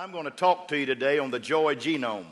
[0.00, 2.24] I'm going to talk to you today on the joy genome.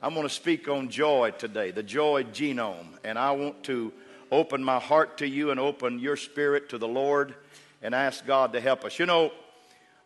[0.00, 2.86] I'm going to speak on joy today, the joy genome.
[3.04, 3.92] And I want to
[4.30, 7.34] open my heart to you and open your spirit to the Lord
[7.82, 8.98] and ask God to help us.
[8.98, 9.30] You know,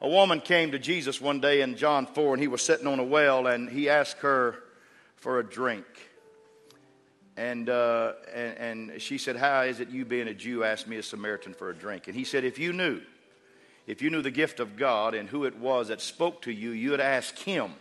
[0.01, 2.98] a woman came to Jesus one day in John 4, and he was sitting on
[2.98, 4.57] a well, and he asked her
[5.15, 5.87] for a drink.
[7.37, 10.96] And, uh, and, and she said, How is it you, being a Jew, asked me,
[10.96, 12.09] a Samaritan, for a drink?
[12.09, 13.01] And he said, If you knew,
[13.87, 16.70] if you knew the gift of God and who it was that spoke to you,
[16.70, 17.73] you would ask Him.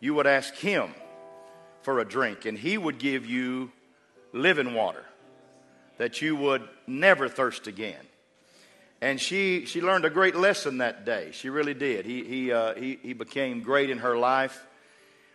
[0.00, 0.94] You would ask Him
[1.82, 3.70] for a drink, and He would give you
[4.32, 5.04] living water
[5.98, 8.00] that you would never thirst again.
[9.00, 11.30] And she, she learned a great lesson that day.
[11.32, 12.06] She really did.
[12.06, 14.64] He, he, uh, he, he became great in her life.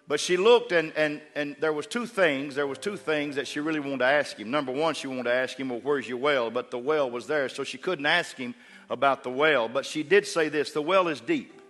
[0.08, 2.56] But she looked, and, and, and there was two things.
[2.56, 4.50] There was two things that she really wanted to ask him.
[4.50, 6.50] Number one, she wanted to ask him, well, where's your well?
[6.50, 8.56] But the well was there, so she couldn't ask him
[8.90, 9.68] about the well.
[9.68, 11.62] But she did say this the well is deep,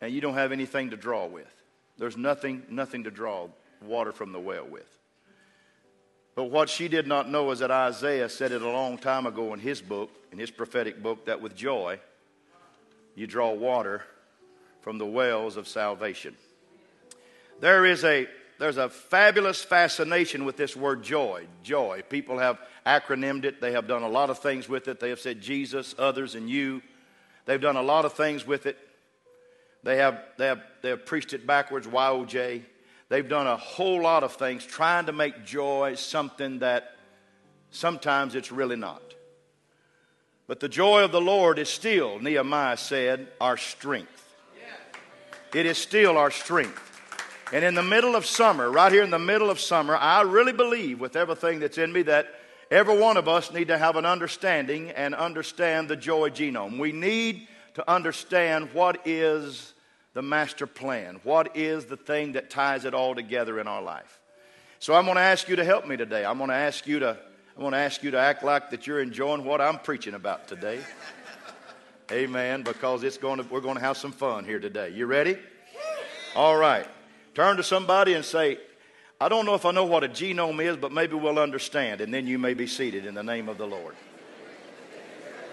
[0.00, 1.52] and you don't have anything to draw with.
[1.98, 3.48] There's nothing, nothing to draw
[3.82, 4.88] water from the well with.
[6.34, 9.52] But what she did not know is that Isaiah said it a long time ago
[9.52, 12.00] in his book, in his prophetic book, that with joy
[13.14, 14.02] you draw water
[14.80, 16.34] from the wells of salvation.
[17.60, 18.26] There is a
[18.58, 21.46] there's a fabulous fascination with this word joy.
[21.64, 22.02] Joy.
[22.08, 23.60] People have acronymed it.
[23.60, 25.00] They have done a lot of things with it.
[25.00, 26.82] They have said Jesus, others, and you.
[27.46, 28.78] They've done a lot of things with it.
[29.82, 32.62] They have, they have, they have preached it backwards, YOJ.
[33.08, 36.96] They've done a whole lot of things trying to make joy something that
[37.70, 39.02] sometimes it's really not.
[40.46, 44.18] But the joy of the Lord is still, Nehemiah said, our strength.
[45.54, 46.80] It is still our strength.
[47.52, 50.52] And in the middle of summer, right here in the middle of summer, I really
[50.52, 52.34] believe with everything that's in me that
[52.70, 56.78] every one of us need to have an understanding and understand the joy genome.
[56.78, 59.74] We need to understand what is
[60.14, 64.20] the master plan, what is the thing that ties it all together in our life.
[64.78, 66.24] So I'm going to ask you to help me today.
[66.24, 67.16] I'm going to ask you to
[67.54, 70.48] I'm going to ask you to act like that you're enjoying what I'm preaching about
[70.48, 70.80] today.
[72.10, 72.62] Amen.
[72.62, 74.88] Because it's going to, we're going to have some fun here today.
[74.88, 75.36] You ready?
[76.34, 76.86] All right.
[77.34, 78.58] Turn to somebody and say,
[79.22, 82.00] I don't know if I know what a genome is, but maybe we'll understand.
[82.00, 83.94] And then you may be seated in the name of the Lord.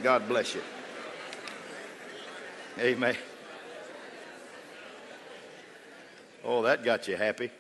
[0.02, 0.64] God bless you.
[2.80, 3.16] Amen.
[6.44, 7.52] Oh, that got you happy.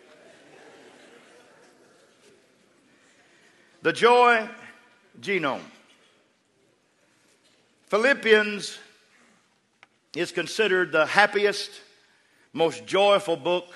[3.83, 4.49] The joy
[5.21, 5.61] genome.
[7.85, 8.79] Philippians
[10.15, 11.69] is considered the happiest,
[12.51, 13.67] most joyful book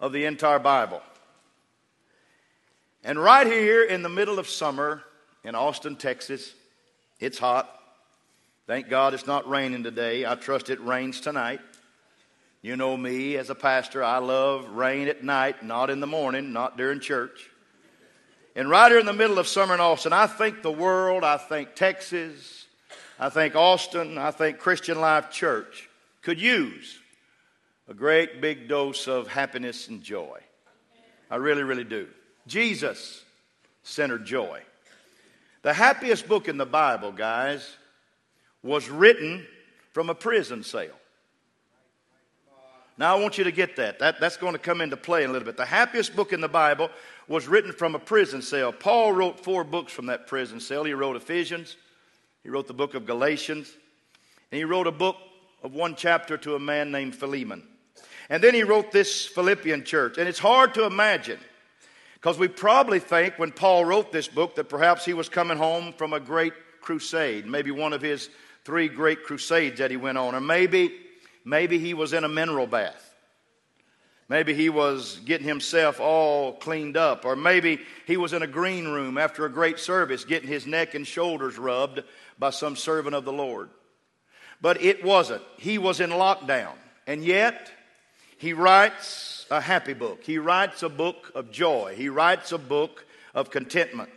[0.00, 1.00] of the entire Bible.
[3.02, 5.02] And right here in the middle of summer
[5.42, 6.52] in Austin, Texas,
[7.18, 7.70] it's hot.
[8.66, 10.26] Thank God it's not raining today.
[10.26, 11.60] I trust it rains tonight.
[12.62, 16.52] You know me as a pastor, I love rain at night, not in the morning,
[16.52, 17.48] not during church.
[18.54, 21.38] And right here in the middle of summer in Austin, I think the world, I
[21.38, 22.66] think Texas,
[23.18, 25.88] I think Austin, I think Christian Life Church
[26.20, 26.98] could use
[27.88, 30.40] a great big dose of happiness and joy.
[31.30, 32.08] I really, really do.
[32.46, 33.22] Jesus
[33.82, 34.62] centered joy.
[35.62, 37.68] The happiest book in the Bible, guys,
[38.62, 39.46] was written
[39.92, 40.88] from a prison cell.
[42.96, 43.98] Now, I want you to get that.
[44.00, 44.20] that.
[44.20, 45.56] That's going to come into play in a little bit.
[45.56, 46.90] The happiest book in the Bible
[47.28, 48.72] was written from a prison cell.
[48.72, 50.84] Paul wrote four books from that prison cell.
[50.84, 51.76] He wrote Ephesians,
[52.42, 53.72] he wrote the book of Galatians,
[54.50, 55.16] and he wrote a book
[55.62, 57.62] of one chapter to a man named Philemon.
[58.28, 60.18] And then he wrote this Philippian church.
[60.18, 61.38] And it's hard to imagine
[62.20, 65.94] because we probably think when Paul wrote this book that perhaps he was coming home
[65.94, 66.52] from a great
[66.82, 68.28] crusade, maybe one of his
[68.64, 70.92] three great crusades that he went on, or maybe,
[71.46, 73.06] maybe he was in a mineral bath.
[74.28, 78.86] Maybe he was getting himself all cleaned up, or maybe he was in a green
[78.86, 82.02] room after a great service getting his neck and shoulders rubbed
[82.38, 83.70] by some servant of the Lord.
[84.60, 85.42] But it wasn't.
[85.56, 86.74] He was in lockdown.
[87.06, 87.72] And yet,
[88.36, 90.22] he writes a happy book.
[90.22, 91.94] He writes a book of joy.
[91.96, 93.04] He writes a book
[93.34, 94.10] of contentment.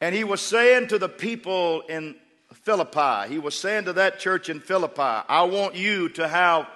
[0.00, 2.16] And he was saying to the people in
[2.52, 6.68] Philippi, he was saying to that church in Philippi, I want you to have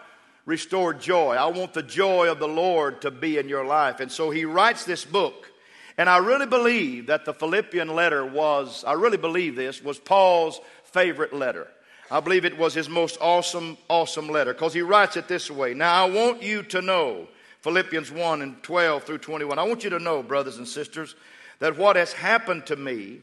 [0.45, 1.35] restored joy.
[1.35, 4.01] I want the joy of the Lord to be in your life.
[4.01, 5.51] And so he writes this book.
[5.99, 10.61] And I really believe that the Philippian letter was, I really believe this, was Paul's
[10.85, 11.69] favorite letter.
[12.11, 15.75] I believe it was his most awesome, awesome letter because he writes it this way.
[15.75, 17.29] Now I want you to know,
[17.61, 21.15] Philippians 1 and 12 through 21, I want you to know, brothers and sisters,
[21.59, 23.21] that what has happened to me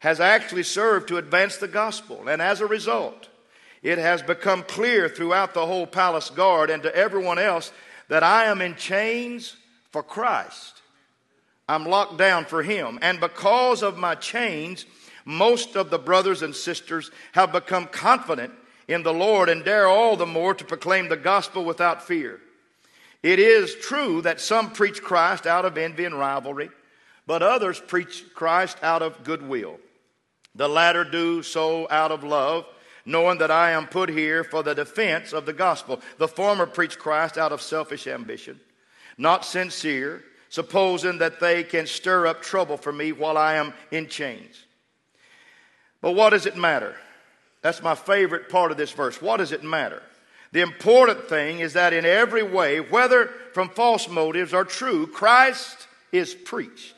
[0.00, 2.28] has actually served to advance the gospel.
[2.28, 3.28] And as a result,
[3.82, 7.72] it has become clear throughout the whole palace guard and to everyone else
[8.08, 9.56] that I am in chains
[9.92, 10.82] for Christ.
[11.66, 12.98] I'm locked down for Him.
[13.00, 14.84] And because of my chains,
[15.24, 18.52] most of the brothers and sisters have become confident
[18.88, 22.40] in the Lord and dare all the more to proclaim the gospel without fear.
[23.24, 26.68] It is true that some preach Christ out of envy and rivalry,
[27.26, 29.78] but others preach Christ out of goodwill.
[30.54, 32.66] The latter do so out of love,
[33.06, 36.02] knowing that I am put here for the defense of the gospel.
[36.18, 38.60] The former preach Christ out of selfish ambition,
[39.16, 44.06] not sincere, supposing that they can stir up trouble for me while I am in
[44.06, 44.66] chains.
[46.02, 46.94] But what does it matter?
[47.62, 49.22] That's my favorite part of this verse.
[49.22, 50.02] What does it matter?
[50.54, 55.88] The important thing is that in every way, whether from false motives or true, Christ
[56.12, 56.94] is preached.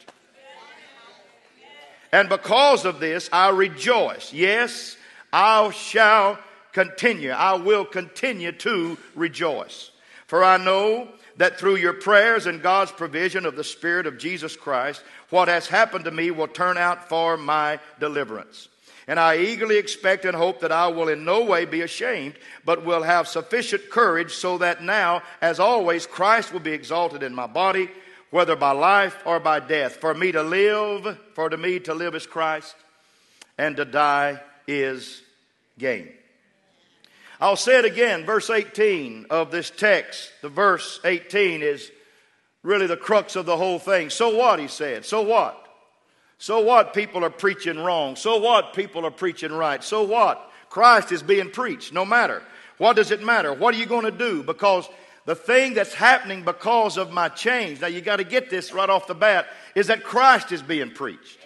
[2.12, 4.30] And because of this, I rejoice.
[4.30, 4.98] Yes,
[5.32, 6.38] I shall
[6.74, 7.30] continue.
[7.30, 9.90] I will continue to rejoice.
[10.26, 14.54] For I know that through your prayers and God's provision of the Spirit of Jesus
[14.54, 18.68] Christ, what has happened to me will turn out for my deliverance.
[19.08, 22.84] And I eagerly expect and hope that I will in no way be ashamed, but
[22.84, 27.46] will have sufficient courage so that now, as always, Christ will be exalted in my
[27.46, 27.88] body,
[28.30, 29.96] whether by life or by death.
[29.96, 32.74] For me to live, for to me to live is Christ,
[33.56, 35.22] and to die is
[35.78, 36.08] gain.
[37.40, 40.32] I'll say it again, verse 18 of this text.
[40.42, 41.92] The verse 18 is
[42.62, 44.10] really the crux of the whole thing.
[44.10, 45.04] So what, he said.
[45.04, 45.65] So what?
[46.38, 46.92] So what?
[46.92, 48.16] People are preaching wrong.
[48.16, 48.74] So what?
[48.74, 49.82] People are preaching right.
[49.82, 50.50] So what?
[50.68, 52.42] Christ is being preached, no matter.
[52.78, 53.52] What does it matter?
[53.52, 54.42] What are you going to do?
[54.42, 54.88] Because
[55.24, 58.88] the thing that's happening because of my change, now you got to get this right
[58.88, 61.38] off the bat, is that Christ is being preached.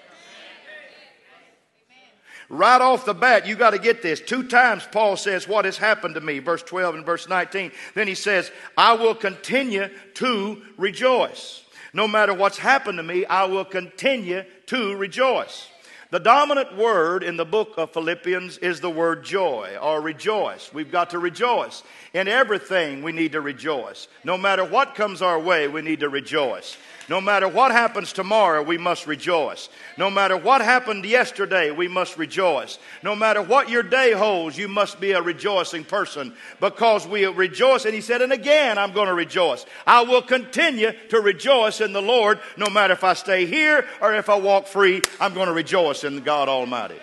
[2.48, 4.20] Right off the bat, you got to get this.
[4.20, 6.40] Two times Paul says, What has happened to me?
[6.40, 7.70] Verse 12 and verse 19.
[7.94, 11.62] Then he says, I will continue to rejoice.
[11.92, 15.68] No matter what's happened to me, I will continue to rejoice.
[16.10, 20.72] The dominant word in the book of Philippians is the word joy or rejoice.
[20.72, 21.84] We've got to rejoice.
[22.12, 24.08] In everything, we need to rejoice.
[24.24, 26.76] No matter what comes our way, we need to rejoice.
[27.10, 29.68] No matter what happens tomorrow, we must rejoice.
[29.98, 32.78] No matter what happened yesterday, we must rejoice.
[33.02, 37.84] No matter what your day holds, you must be a rejoicing person because we rejoice.
[37.84, 39.66] And he said, and again, I'm going to rejoice.
[39.88, 44.14] I will continue to rejoice in the Lord no matter if I stay here or
[44.14, 45.02] if I walk free.
[45.18, 47.00] I'm going to rejoice in God Almighty.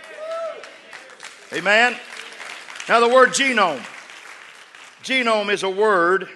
[1.51, 1.97] Amen.
[2.87, 3.85] Now, the word genome.
[5.03, 6.29] Genome is a word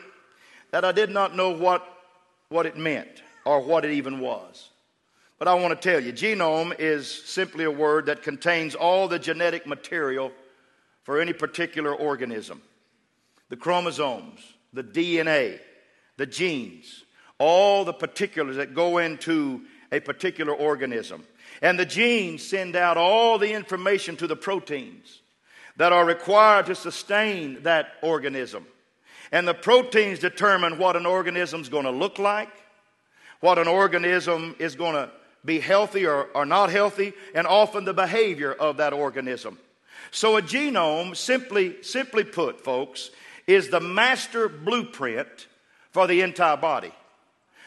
[0.71, 1.87] that I did not know what,
[2.49, 4.69] what it meant or what it even was.
[5.39, 9.17] But I want to tell you genome is simply a word that contains all the
[9.17, 10.31] genetic material
[11.03, 12.61] for any particular organism
[13.49, 14.39] the chromosomes,
[14.71, 15.59] the DNA,
[16.15, 17.03] the genes,
[17.37, 21.23] all the particulars that go into a particular organism.
[21.61, 25.21] And the genes send out all the information to the proteins
[25.75, 28.65] that are required to sustain that organism.
[29.31, 32.49] And the proteins determine what an organism is going to look like,
[33.41, 35.11] what an organism is going to
[35.43, 39.57] be healthy or, or not healthy, and often the behavior of that organism.
[40.11, 43.11] So a genome, simply, simply put, folks,
[43.47, 45.47] is the master blueprint
[45.91, 46.91] for the entire body.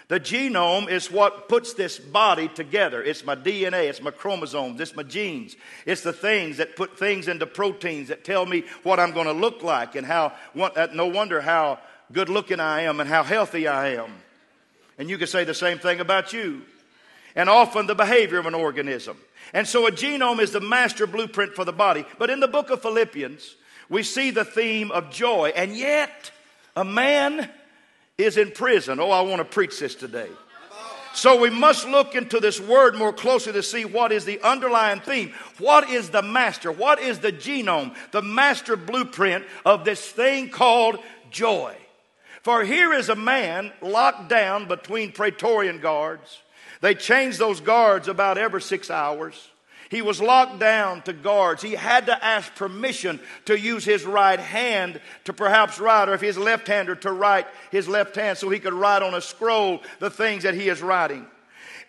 [0.09, 3.03] The genome is what puts this body together.
[3.03, 5.57] It's my DNA, it's my chromosomes, it's my genes.
[5.87, 9.33] It's the things that put things into proteins that tell me what I'm going to
[9.33, 10.35] look like and how,
[10.93, 11.79] no wonder how
[12.13, 14.13] good looking I am and how healthy I am.
[14.99, 16.63] And you can say the same thing about you.
[17.37, 19.17] And often the behavior of an organism.
[19.53, 22.05] And so a genome is the master blueprint for the body.
[22.19, 23.57] But in the book of Philippians,
[23.89, 25.53] we see the theme of joy.
[25.55, 26.31] And yet,
[26.77, 27.51] a man
[28.17, 29.01] is in prison.
[29.01, 30.29] Oh, I want to preach this today.
[31.15, 34.99] So we must look into this word more closely to see what is the underlying
[34.99, 35.33] theme.
[35.59, 36.73] What is the master?
[36.73, 37.95] What is the genome?
[38.11, 40.99] The master blueprint of this thing called
[41.31, 41.77] joy.
[42.45, 46.43] For here is a man locked down between Praetorian guards.
[46.83, 49.49] They change those guards about every six hours.
[49.89, 51.63] He was locked down to guards.
[51.63, 56.21] He had to ask permission to use his right hand to perhaps write, or if
[56.21, 59.81] his left hander to write his left hand so he could write on a scroll
[59.99, 61.25] the things that he is writing.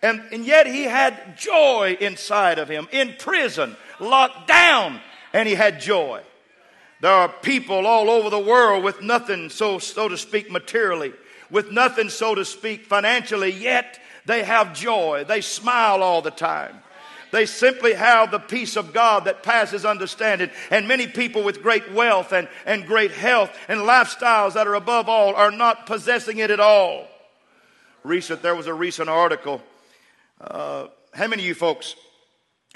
[0.02, 5.00] And, and yet he had joy inside of him, in prison, locked down,
[5.34, 6.22] and he had joy.
[7.00, 11.12] There are people all over the world with nothing, so, so to speak, materially,
[11.50, 15.24] with nothing, so to speak, financially, yet they have joy.
[15.28, 16.82] They smile all the time.
[17.32, 20.50] They simply have the peace of God that passes understanding.
[20.70, 25.08] And many people with great wealth and, and great health and lifestyles that are above
[25.08, 27.08] all are not possessing it at all.
[28.04, 29.60] Recent, there was a recent article.
[30.40, 31.96] Uh, how many of you folks?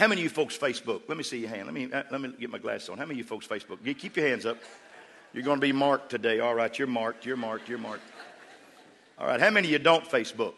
[0.00, 1.02] How many of you folks Facebook?
[1.08, 1.66] Let me see your hand.
[1.66, 2.96] Let me uh, let me get my glasses on.
[2.96, 3.84] How many of you folks Facebook?
[3.98, 4.56] Keep your hands up.
[5.34, 6.40] You're going to be marked today.
[6.40, 7.26] All right, you're marked.
[7.26, 7.68] You're marked.
[7.68, 8.02] You're marked.
[9.18, 9.38] All right.
[9.38, 10.54] How many of you don't Facebook?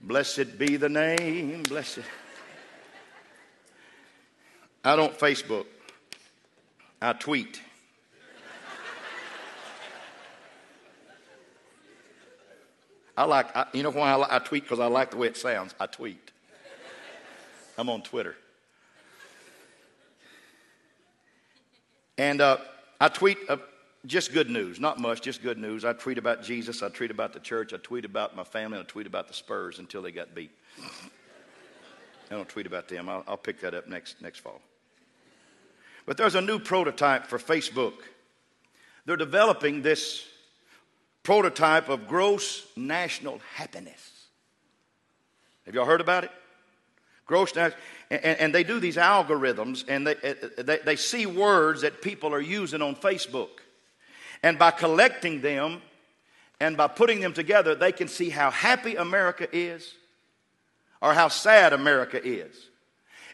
[0.00, 1.64] Blessed be the name.
[1.64, 1.98] Blessed.
[4.82, 5.66] I don't Facebook.
[7.02, 7.60] I tweet.
[13.18, 14.62] I like, I, you know why I, I tweet?
[14.62, 15.74] Because I like the way it sounds.
[15.78, 16.29] I tweet.
[17.80, 18.36] I'm on Twitter.
[22.18, 22.58] And uh,
[23.00, 23.56] I tweet uh,
[24.04, 25.86] just good news, not much, just good news.
[25.86, 28.82] I tweet about Jesus, I tweet about the church, I tweet about my family, I
[28.82, 30.50] tweet about the Spurs until they got beat.
[32.30, 33.08] I don't tweet about them.
[33.08, 34.60] I'll, I'll pick that up next, next fall.
[36.04, 37.94] But there's a new prototype for Facebook.
[39.06, 40.26] They're developing this
[41.22, 44.26] prototype of gross national happiness.
[45.64, 46.30] Have y'all heard about it?
[47.30, 47.72] Gross and,
[48.10, 52.34] and, they do these algorithms and they, uh, uh, they, they see words that people
[52.34, 53.50] are using on Facebook.
[54.42, 55.80] And by collecting them
[56.58, 59.94] and by putting them together, they can see how happy America is
[61.00, 62.52] or how sad America is.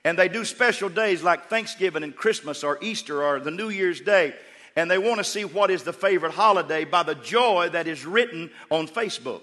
[0.05, 4.03] And they do special days like Thanksgiving and Christmas or Easter or the New Year's
[4.03, 4.35] Day.
[4.77, 8.05] And they want to see what is the favorite holiday by the joy that is
[8.05, 9.41] written on Facebook.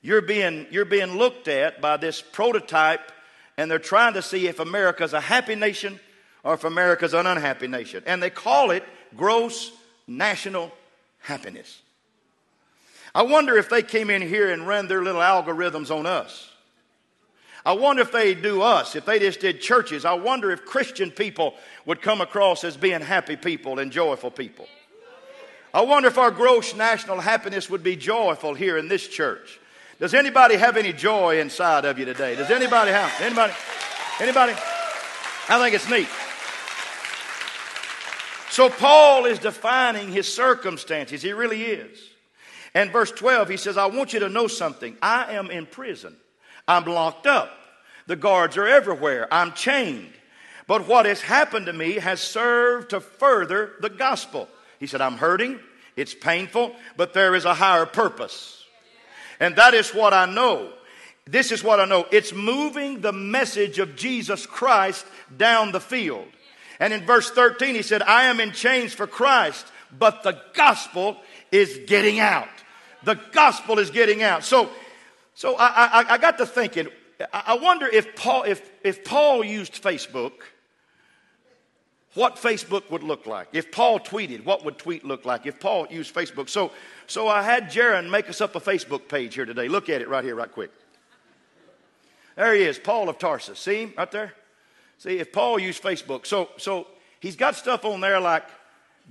[0.00, 3.12] You're being, you're being looked at by this prototype,
[3.60, 6.00] and they're trying to see if America's a happy nation
[6.42, 8.02] or if America's an unhappy nation.
[8.06, 8.82] And they call it
[9.14, 9.70] gross
[10.06, 10.72] national
[11.18, 11.82] happiness.
[13.14, 16.50] I wonder if they came in here and ran their little algorithms on us.
[17.62, 20.06] I wonder if they do us, if they just did churches.
[20.06, 21.52] I wonder if Christian people
[21.84, 24.68] would come across as being happy people and joyful people.
[25.74, 29.59] I wonder if our gross national happiness would be joyful here in this church.
[30.00, 32.34] Does anybody have any joy inside of you today?
[32.34, 33.12] Does anybody have?
[33.20, 33.52] Anybody?
[34.18, 34.54] Anybody?
[35.48, 36.08] I think it's neat.
[38.50, 41.20] So Paul is defining his circumstances.
[41.20, 41.98] He really is.
[42.72, 44.96] And verse 12, he says, I want you to know something.
[45.02, 46.16] I am in prison.
[46.66, 47.52] I'm locked up.
[48.06, 49.28] The guards are everywhere.
[49.30, 50.12] I'm chained.
[50.66, 54.48] But what has happened to me has served to further the gospel.
[54.78, 55.60] He said, I'm hurting.
[55.94, 58.59] It's painful, but there is a higher purpose.
[59.40, 60.70] And that is what I know.
[61.24, 62.06] This is what I know.
[62.10, 65.06] It's moving the message of Jesus Christ
[65.36, 66.26] down the field.
[66.78, 69.66] And in verse 13, he said, I am in chains for Christ,
[69.98, 71.16] but the gospel
[71.50, 72.48] is getting out.
[73.04, 74.44] The gospel is getting out.
[74.44, 74.70] So,
[75.34, 76.88] so I, I, I got to thinking,
[77.32, 80.32] I wonder if Paul, if, if Paul used Facebook,
[82.14, 83.48] what Facebook would look like.
[83.52, 85.46] If Paul tweeted, what would tweet look like?
[85.46, 86.48] If Paul used Facebook.
[86.48, 86.72] So,
[87.10, 89.68] so I had Jaron make us up a Facebook page here today.
[89.68, 90.70] Look at it right here, right quick.
[92.36, 93.58] There he is, Paul of Tarsus.
[93.58, 94.32] See him right there?
[94.98, 96.86] See, if Paul used Facebook, so, so
[97.18, 98.44] he's got stuff on there like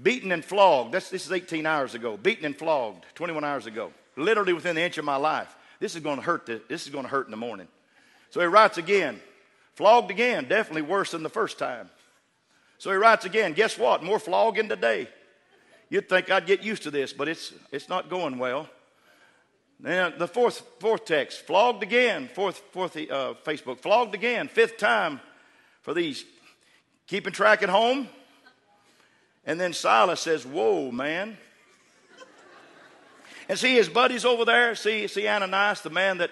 [0.02, 0.94] beaten and flogged.
[0.94, 2.16] This, this is 18 hours ago.
[2.16, 3.92] Beaten and flogged, 21 hours ago.
[4.16, 5.56] Literally within the inch of my life.
[5.80, 6.46] This is going to hurt.
[6.46, 7.68] The, this is going to hurt in the morning.
[8.30, 9.20] So he writes again.
[9.76, 11.90] Flogged again, definitely worse than the first time.
[12.78, 13.54] So he writes again.
[13.54, 14.04] Guess what?
[14.04, 15.10] More flogging today.
[15.90, 18.70] You'd think I'd get used to this, but it's, it's not going well.
[19.80, 25.20] Now, the fourth, fourth text, flogged again, fourth, fourth uh, Facebook, flogged again, fifth time
[25.82, 26.26] for these
[27.08, 28.08] keeping track at home.
[29.46, 31.38] And then Silas says, Whoa, man.
[33.48, 34.76] And see his buddies over there.
[34.76, 36.30] See, see Ananias, the man that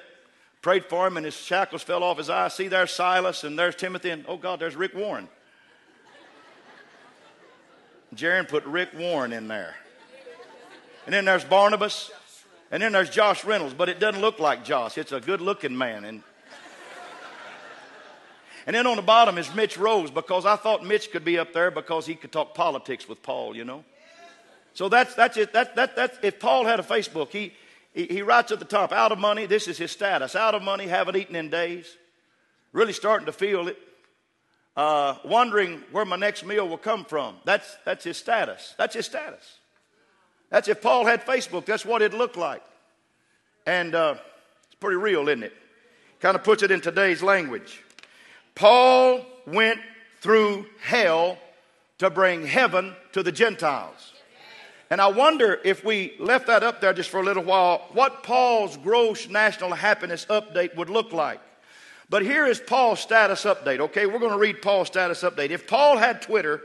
[0.62, 2.54] prayed for him and his shackles fell off his eyes.
[2.54, 4.12] See, there's Silas and there's Timothy.
[4.12, 5.28] And oh, God, there's Rick Warren.
[8.18, 9.76] Jaron put Rick Warren in there.
[11.06, 12.12] And then there's Barnabas.
[12.72, 13.74] And then there's Josh Reynolds.
[13.74, 16.04] But it doesn't look like Josh, it's a good looking man.
[16.04, 16.24] And
[18.68, 21.54] and then on the bottom is Mitch Rose because I thought Mitch could be up
[21.54, 23.86] there because he could talk politics with Paul, you know.
[24.74, 25.54] So that's, that's it.
[25.54, 27.54] That, that, that, if Paul had a Facebook, he,
[27.94, 30.36] he, he writes at the top, out of money, this is his status.
[30.36, 31.96] Out of money, haven't eaten in days.
[32.74, 33.80] Really starting to feel it.
[34.78, 37.36] Uh, wondering where my next meal will come from.
[37.44, 38.76] That's, that's his status.
[38.78, 39.58] That's his status.
[40.52, 42.64] That's if Paul had Facebook, that's what it looked like.
[43.66, 44.16] And uh,
[44.66, 45.54] it's pretty real, isn't it?
[46.22, 47.84] Kind of puts it in today's language.
[48.56, 49.80] Paul went
[50.22, 51.38] through hell
[51.98, 54.14] to bring heaven to the Gentiles.
[54.90, 58.24] And I wonder if we left that up there just for a little while, what
[58.24, 61.42] Paul's gross national happiness update would look like.
[62.10, 64.06] But here is Paul's status update, okay?
[64.06, 65.50] We're going to read Paul's status update.
[65.50, 66.62] If Paul had Twitter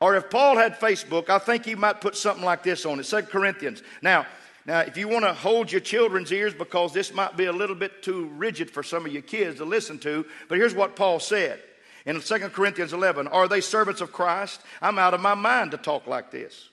[0.00, 3.04] or if Paul had Facebook, I think he might put something like this on it.
[3.04, 3.82] 2 Corinthians.
[4.02, 4.26] Now,
[4.66, 7.76] now, if you want to hold your children's ears because this might be a little
[7.76, 11.20] bit too rigid for some of your kids to listen to, but here's what Paul
[11.20, 11.60] said
[12.04, 14.60] in 2 Corinthians 11 Are they servants of Christ?
[14.82, 16.68] I'm out of my mind to talk like this.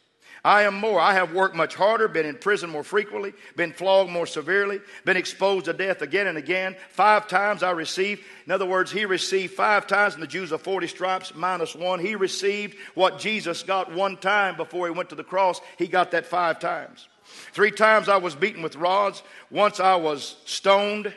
[0.45, 0.99] I am more.
[0.99, 5.15] I have worked much harder, been in prison more frequently, been flogged more severely, been
[5.15, 6.75] exposed to death again and again.
[6.89, 8.23] Five times I received.
[8.45, 11.99] In other words, he received five times, and the Jews are 40 stripes minus one.
[11.99, 15.61] He received what Jesus got one time before he went to the cross.
[15.77, 17.07] He got that five times.
[17.53, 19.23] Three times I was beaten with rods.
[19.49, 21.13] Once I was stoned.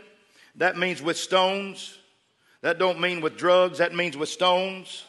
[0.55, 1.99] That means with stones.
[2.63, 3.79] That don't mean with drugs.
[3.79, 5.05] That means with stones.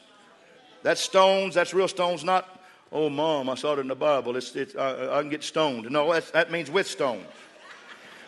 [0.81, 1.53] That's stones.
[1.53, 2.56] That's real stones, not
[2.91, 4.37] Oh, mom, I saw it in the Bible.
[4.37, 5.89] It's, it's, I, I can get stoned.
[5.91, 7.25] No, that means with stones.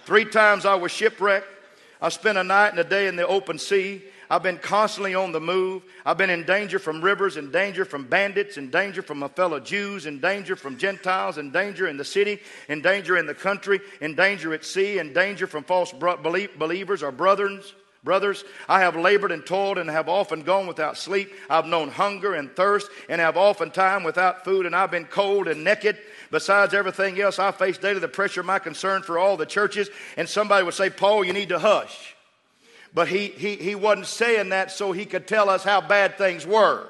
[0.06, 1.48] Three times I was shipwrecked.
[2.02, 4.04] I spent a night and a day in the open sea.
[4.30, 5.84] I've been constantly on the move.
[6.06, 9.60] I've been in danger from rivers, in danger from bandits, in danger from my fellow
[9.60, 13.82] Jews, in danger from Gentiles, in danger in the city, in danger in the country,
[14.02, 17.74] in danger at sea, in danger from false believers or brothers.
[18.04, 21.34] Brothers, I have labored and toiled and have often gone without sleep.
[21.50, 25.50] I've known hunger and thirst and have often time without food, and I've been cold
[25.50, 25.98] and naked.
[26.32, 29.90] Besides everything else, I face daily the pressure of my concern for all the churches.
[30.16, 32.16] And somebody would say, Paul, you need to hush.
[32.94, 36.48] But he, he, he wasn't saying that so he could tell us how bad things
[36.48, 36.88] were.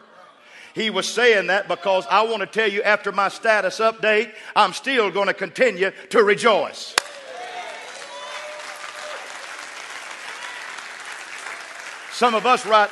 [0.76, 4.74] He was saying that because I want to tell you after my status update, I'm
[4.74, 6.96] still going to continue to rejoice.
[12.20, 12.90] Some of us write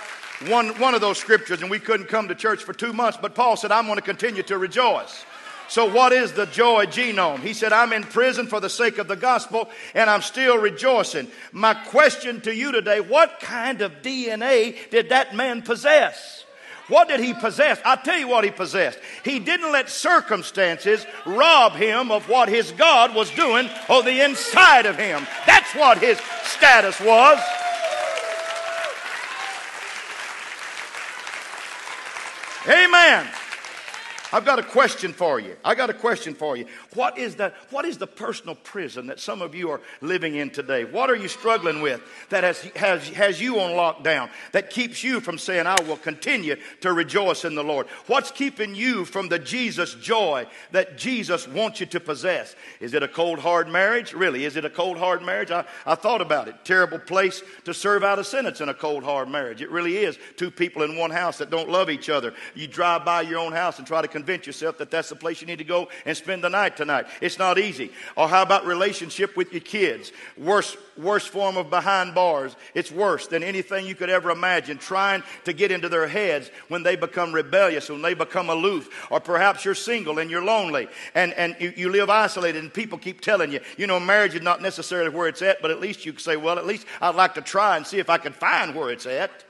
[0.48, 3.36] one, one of those scriptures and we couldn't come to church for two months, but
[3.36, 5.26] Paul said, I'm going to continue to rejoice.
[5.68, 7.40] So, what is the joy genome?
[7.40, 11.28] He said, I'm in prison for the sake of the gospel and I'm still rejoicing.
[11.52, 16.46] My question to you today what kind of DNA did that man possess?
[16.88, 17.82] What did he possess?
[17.84, 18.98] I'll tell you what he possessed.
[19.26, 24.86] He didn't let circumstances rob him of what his God was doing on the inside
[24.86, 25.28] of him.
[25.46, 27.42] That's what his status was.
[32.67, 33.47] Amen.
[34.34, 35.56] I've got a question for you.
[35.63, 36.66] I got a question for you.
[36.94, 40.50] What is the what is the personal prison that some of you are living in
[40.50, 40.84] today?
[40.84, 45.22] What are you struggling with that has has has you on lockdown that keeps you
[45.22, 47.88] from saying I will continue to rejoice in the Lord?
[48.08, 52.56] What's keeping you from the Jesus joy that Jesus wants you to possess?
[52.82, 54.12] Is it a cold hard marriage?
[54.12, 54.44] Really?
[54.44, 55.52] Is it a cold hard marriage?
[55.52, 56.66] I, I thought about it.
[56.66, 59.62] Terrible place to serve out a sentence in a cold hard marriage.
[59.62, 60.18] It really is.
[60.36, 62.34] Two people in one house that don't love each other.
[62.56, 65.42] You drive by your own house and try to convince yourself that that's the place
[65.42, 67.08] you need to go and spend the night tonight.
[67.22, 67.92] It's not easy.
[68.16, 70.12] Or how about relationship with your kids?
[70.38, 72.56] Worst, worst form of behind bars.
[72.74, 74.78] It's worse than anything you could ever imagine.
[74.78, 79.08] Trying to get into their heads when they become rebellious, when they become aloof.
[79.10, 82.98] Or perhaps you're single and you're lonely and, and you, you live isolated and people
[82.98, 86.06] keep telling you, you know, marriage is not necessarily where it's at, but at least
[86.06, 88.34] you can say, well, at least I'd like to try and see if I can
[88.34, 89.47] find where it's at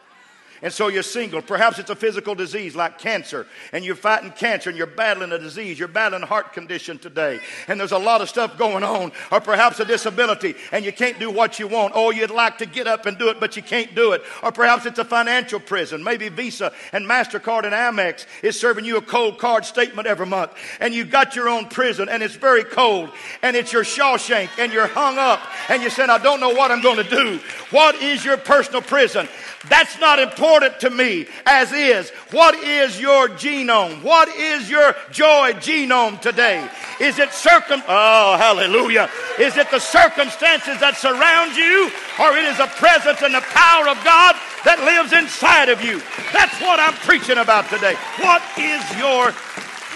[0.61, 1.41] and so you're single.
[1.41, 5.37] Perhaps it's a physical disease like cancer, and you're fighting cancer and you're battling a
[5.37, 5.77] disease.
[5.77, 9.39] You're battling a heart condition today, and there's a lot of stuff going on, or
[9.39, 11.93] perhaps a disability, and you can't do what you want.
[11.95, 14.23] Oh, you'd like to get up and do it, but you can't do it.
[14.41, 16.03] Or perhaps it's a financial prison.
[16.03, 20.51] Maybe Visa and MasterCard and Amex is serving you a cold card statement every month,
[20.79, 23.11] and you've got your own prison, and it's very cold,
[23.43, 26.71] and it's your Shawshank, and you're hung up, and you're saying, I don't know what
[26.71, 27.39] I'm going to do.
[27.69, 29.27] What is your personal prison?
[29.69, 30.46] That's not important
[30.79, 32.09] to me, as is.
[32.31, 34.01] What is your genome?
[34.01, 36.67] What is your joy genome today?
[36.99, 39.09] Is it circum, oh, hallelujah.
[39.39, 43.89] Is it the circumstances that surround you, or it is the presence and the power
[43.89, 46.01] of God that lives inside of you?
[46.31, 47.95] That's what I'm preaching about today.
[48.19, 49.31] What is your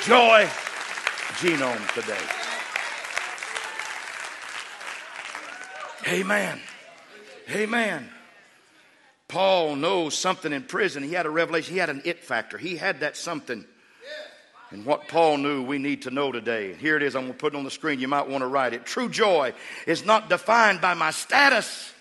[0.04, 0.48] joy
[1.40, 2.22] genome today?
[6.08, 6.60] Amen.
[7.50, 8.10] Amen.
[9.32, 11.04] Paul knows something in prison.
[11.04, 11.74] He had a revelation.
[11.74, 12.58] He had an it factor.
[12.58, 13.64] He had that something.
[14.72, 16.72] And what Paul knew, we need to know today.
[16.72, 17.16] And here it is.
[17.16, 18.02] I'm going to put it on the screen.
[18.02, 18.86] You might want to write it.
[18.86, 19.54] True joy
[19.88, 21.94] is not defined by my status.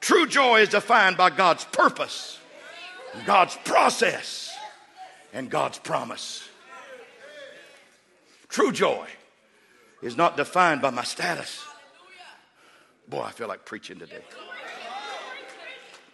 [0.00, 2.38] True joy is defined by God's purpose.
[3.26, 4.56] God's process,
[5.32, 6.48] and God's promise.
[8.48, 9.08] True joy
[10.00, 11.60] is not defined by my status.
[13.08, 14.22] Boy, I feel like preaching today.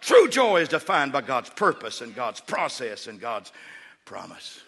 [0.07, 3.51] True joy is defined by God's purpose and God's process and God's
[4.05, 4.61] promise.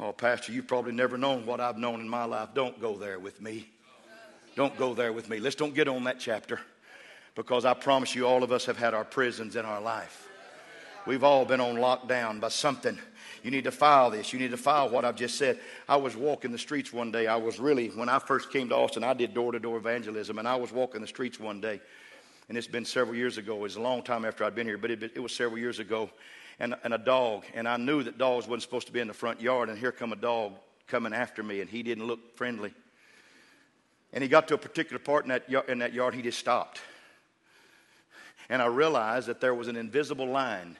[0.00, 2.48] Oh, Pastor, you've probably never known what I've known in my life.
[2.54, 3.68] Don't go there with me.
[4.56, 5.40] Don't go there with me.
[5.40, 6.58] Let's don't get on that chapter
[7.34, 10.26] because I promise you, all of us have had our prisons in our life.
[11.06, 12.96] We've all been on lockdown by something.
[13.42, 14.32] You need to file this.
[14.32, 15.60] You need to file what I've just said.
[15.86, 17.26] I was walking the streets one day.
[17.26, 20.38] I was really, when I first came to Austin, I did door to door evangelism,
[20.38, 21.82] and I was walking the streets one day
[22.48, 23.56] and it's been several years ago.
[23.56, 25.78] It was a long time after I'd been here, but it, it was several years
[25.78, 26.10] ago.
[26.60, 29.14] And, and a dog, and I knew that dogs wasn't supposed to be in the
[29.14, 30.54] front yard, and here come a dog
[30.88, 32.74] coming after me, and he didn't look friendly.
[34.12, 36.80] And he got to a particular part in that, in that yard, he just stopped.
[38.48, 40.76] And I realized that there was an invisible line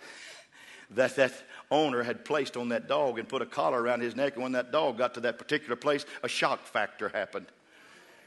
[0.90, 1.34] that that
[1.70, 4.34] owner had placed on that dog and put a collar around his neck.
[4.34, 7.46] And when that dog got to that particular place, a shock factor happened.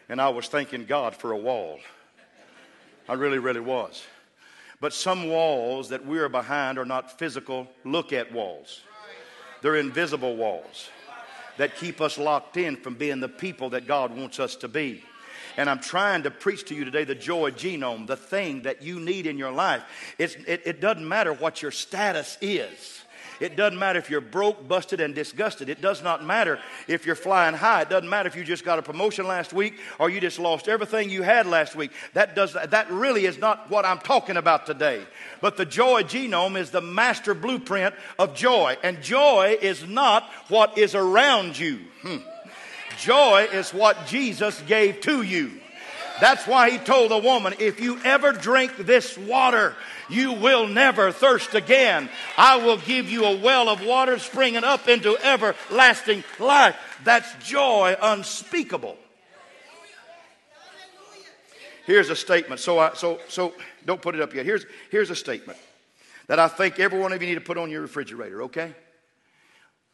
[0.08, 1.80] And I was thanking God for a wall.
[3.08, 4.04] I really, really was.
[4.80, 8.82] But some walls that we are behind are not physical look at walls,
[9.62, 10.90] they're invisible walls
[11.58, 15.04] that keep us locked in from being the people that God wants us to be.
[15.56, 19.00] And I'm trying to preach to you today the joy genome, the thing that you
[19.00, 19.84] need in your life.
[20.18, 23.04] It, it doesn't matter what your status is.
[23.40, 25.70] It doesn't matter if you're broke, busted, and disgusted.
[25.70, 27.82] It does not matter if you're flying high.
[27.82, 30.68] It doesn't matter if you just got a promotion last week or you just lost
[30.68, 31.92] everything you had last week.
[32.14, 35.04] That, does, that really is not what I'm talking about today.
[35.42, 38.78] But the joy genome is the master blueprint of joy.
[38.84, 41.80] And joy is not what is around you.
[42.02, 42.18] Hmm.
[43.00, 45.52] Joy is what Jesus gave to you.
[46.22, 49.76] That's why he told the woman, if you ever drink this water,
[50.14, 52.10] you will never thirst again.
[52.38, 56.76] I will give you a well of water springing up into everlasting life.
[57.04, 58.98] That's joy unspeakable.
[61.86, 62.62] Here's a statement.
[62.62, 63.54] So, I, so, so
[63.86, 64.46] don't put it up yet.
[64.46, 65.60] Here's, here's a statement
[66.28, 68.74] that I think every one of you need to put on your refrigerator, okay?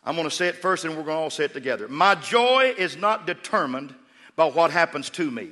[0.03, 1.87] I'm going to say it first and we're going to all say it together.
[1.87, 3.93] My joy is not determined
[4.35, 5.49] by what happens to me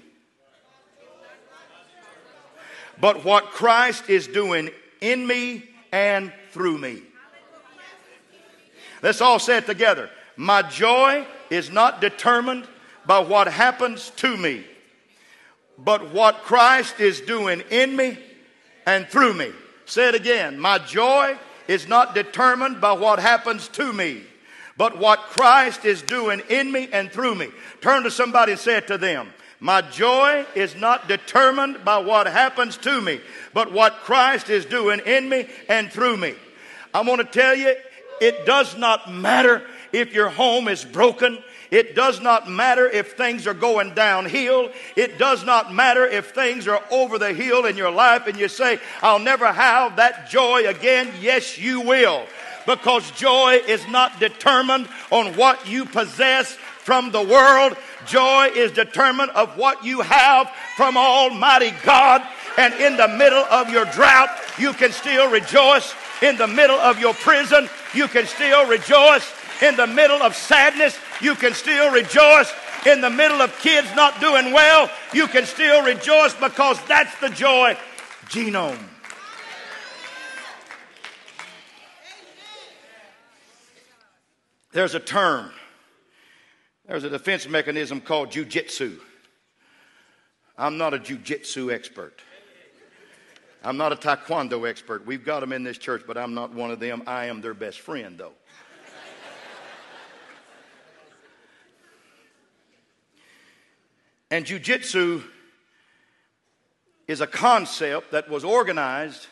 [3.00, 4.70] but what Christ is doing
[5.02, 7.02] in me and through me.
[9.02, 10.10] Let's all say it together.
[10.36, 12.68] My joy is not determined
[13.06, 14.66] by what happens to me,
[15.78, 18.18] but what Christ is doing in me
[18.86, 19.52] and through me.
[19.86, 20.60] Say it again.
[20.60, 24.22] My joy is not determined by what happens to me,
[24.78, 27.50] but what Christ is doing in me and through me.
[27.82, 29.30] Turn to somebody and say it to them.
[29.60, 33.20] My joy is not determined by what happens to me,
[33.54, 36.36] but what Christ is doing in me and through me.
[36.94, 37.76] I want to tell you,
[38.22, 41.40] it does not matter if your home is broken.
[41.72, 44.72] It does not matter if things are going downhill.
[44.96, 48.48] It does not matter if things are over the hill in your life and you
[48.48, 51.12] say, I'll never have that joy again.
[51.20, 52.26] Yes, you will.
[52.66, 57.76] Because joy is not determined on what you possess from the world.
[58.08, 62.22] Joy is determined of what you have from Almighty God.
[62.58, 65.94] And in the middle of your drought, you can still rejoice.
[66.22, 69.32] In the middle of your prison, you can still rejoice.
[69.62, 72.52] In the middle of sadness, you can still rejoice.
[72.86, 77.30] In the middle of kids not doing well, you can still rejoice because that's the
[77.30, 77.78] joy
[78.28, 78.80] genome.
[84.72, 85.52] There's a term
[86.88, 88.98] there's a defense mechanism called jujitsu.
[90.58, 92.22] I'm not a jujitsu expert.
[93.64, 95.06] I'm not a taekwondo expert.
[95.06, 97.04] We've got them in this church, but I'm not one of them.
[97.06, 98.32] I am their best friend, though.
[104.32, 105.24] and jujitsu
[107.08, 109.28] is a concept that was organized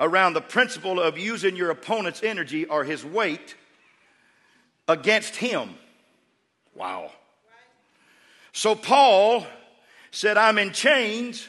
[0.00, 3.54] around the principle of using your opponent's energy or his weight
[4.88, 5.74] against him.
[6.74, 7.10] Wow.
[8.52, 9.46] So Paul
[10.10, 11.46] said, I'm in chains.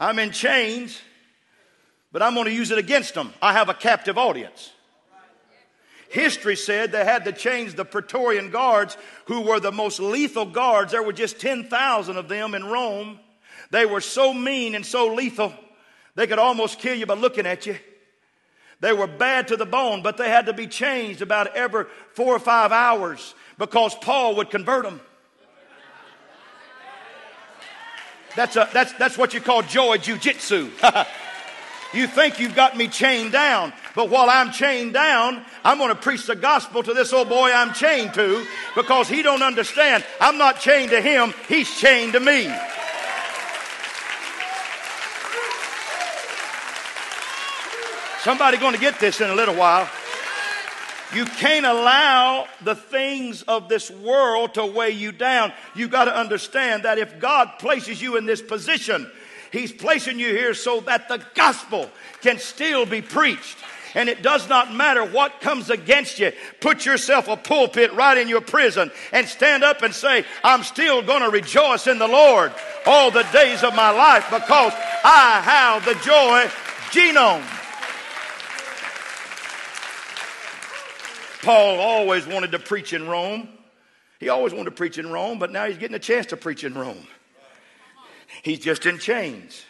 [0.00, 1.00] I'm in chains,
[2.12, 3.32] but I'm going to use it against them.
[3.42, 4.72] I have a captive audience.
[6.08, 8.96] History said they had to change the Praetorian guards,
[9.26, 10.92] who were the most lethal guards.
[10.92, 13.18] There were just 10,000 of them in Rome.
[13.70, 15.52] They were so mean and so lethal,
[16.14, 17.76] they could almost kill you by looking at you.
[18.80, 22.34] They were bad to the bone, but they had to be changed about every four
[22.34, 25.00] or five hours because Paul would convert them.
[28.36, 30.70] That's, a, that's, that's what you call joy jujitsu.
[31.94, 35.94] You think you've got me chained down, but while I'm chained down, I'm going to
[35.94, 38.44] preach the gospel to this old boy I'm chained to
[38.76, 40.04] because he don't understand.
[40.20, 42.52] I'm not chained to him, he's chained to me.
[48.22, 49.88] Somebody going to get this in a little while.
[51.14, 55.52] You can't allow the things of this world to weigh you down.
[55.74, 59.10] You've got to understand that if God places you in this position,
[59.50, 61.90] He's placing you here so that the gospel
[62.20, 63.56] can still be preached.
[63.94, 66.32] And it does not matter what comes against you.
[66.60, 71.00] Put yourself a pulpit right in your prison and stand up and say, I'm still
[71.00, 72.52] going to rejoice in the Lord
[72.84, 76.48] all the days of my life because I have the joy
[76.92, 77.57] genome.
[81.42, 83.48] Paul always wanted to preach in Rome.
[84.18, 86.64] He always wanted to preach in Rome, but now he's getting a chance to preach
[86.64, 87.06] in Rome.
[88.42, 89.64] He's just in chains.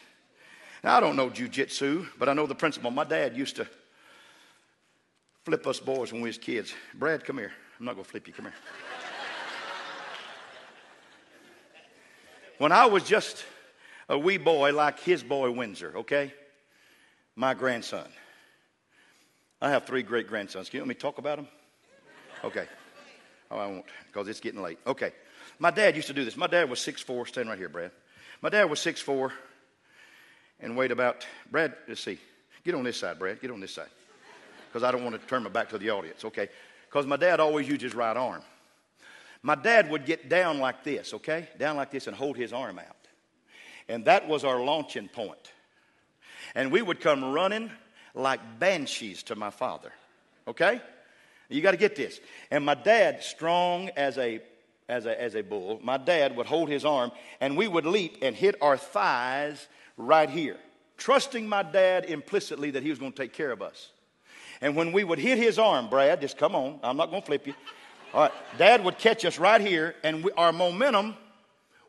[0.82, 2.90] Now, I don't know jujitsu, but I know the principle.
[2.90, 3.66] My dad used to
[5.44, 6.72] flip us boys when we was kids.
[6.94, 7.52] Brad, come here.
[7.78, 8.32] I'm not going to flip you.
[8.32, 8.54] Come here.
[12.58, 13.44] when I was just
[14.08, 16.32] a wee boy like his boy Windsor, okay?
[17.36, 18.08] My grandson.
[19.60, 20.68] I have three great grandsons.
[20.68, 21.48] Can you let me talk about them?
[22.44, 22.66] Okay.
[23.50, 24.78] Oh, I won't, because it's getting late.
[24.86, 25.12] Okay.
[25.58, 26.36] My dad used to do this.
[26.36, 27.90] My dad was 6'4, stand right here, Brad.
[28.42, 29.32] My dad was 6'4
[30.60, 32.18] and weighed about, Brad, let's see.
[32.64, 33.40] Get on this side, Brad.
[33.40, 33.88] Get on this side.
[34.68, 36.48] Because I don't want to turn my back to the audience, okay?
[36.88, 38.42] Because my dad always used his right arm.
[39.42, 41.48] My dad would get down like this, okay?
[41.58, 42.96] Down like this and hold his arm out.
[43.88, 45.52] And that was our launching point.
[46.54, 47.70] And we would come running
[48.14, 49.92] like banshees to my father,
[50.46, 50.80] okay?
[51.48, 52.20] You got to get this.
[52.50, 54.40] And my dad, strong as a
[54.88, 58.18] as a, as a bull, my dad would hold his arm and we would leap
[58.22, 60.56] and hit our thighs right here,
[60.96, 63.90] trusting my dad implicitly that he was going to take care of us.
[64.62, 67.26] And when we would hit his arm, Brad, just come on, I'm not going to
[67.26, 67.54] flip you.
[68.14, 71.14] All right, dad would catch us right here and we, our momentum